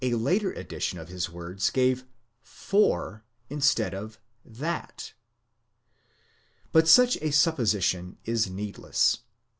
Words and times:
ἃ 0.01 0.19
later 0.19 0.51
edition 0.53 0.97
of 0.97 1.09
his 1.09 1.29
words 1.29 1.69
gave 1.69 2.01
γὰρ 2.03 2.05
(for) 2.41 3.23
instead 3.51 3.93
of 3.93 4.17
ἵνα 4.49 4.57
(that). 4.57 5.13
But 6.71 6.87
such 6.87 7.17
a 7.17 7.29
supposition 7.29 8.17
is 8.25 8.49
needless. 8.49 9.19